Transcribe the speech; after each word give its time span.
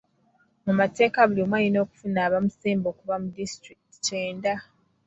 Mu 0.65 0.73
mateeka 0.79 1.19
buli 1.27 1.41
omu 1.45 1.55
alina 1.57 1.77
okufuna 1.81 2.19
abamusemba 2.27 2.85
okuva 2.93 3.15
mu 3.21 3.27
disitulikiti 3.37 3.97
kyenda. 4.05 4.53